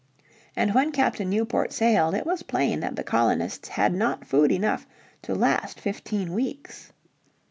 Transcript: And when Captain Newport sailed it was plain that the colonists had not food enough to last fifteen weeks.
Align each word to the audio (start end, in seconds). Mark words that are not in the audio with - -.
And 0.55 0.73
when 0.73 0.91
Captain 0.91 1.29
Newport 1.29 1.71
sailed 1.71 2.15
it 2.15 2.25
was 2.25 2.41
plain 2.41 2.79
that 2.79 2.95
the 2.95 3.03
colonists 3.03 3.67
had 3.69 3.93
not 3.93 4.25
food 4.25 4.51
enough 4.51 4.87
to 5.21 5.35
last 5.35 5.79
fifteen 5.79 6.33
weeks. 6.33 6.91